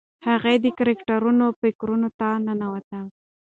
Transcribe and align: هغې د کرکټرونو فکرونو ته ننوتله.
هغې 0.27 0.55
د 0.63 0.65
کرکټرونو 0.77 1.45
فکرونو 1.59 2.09
ته 2.19 2.27
ننوتله. 2.45 3.01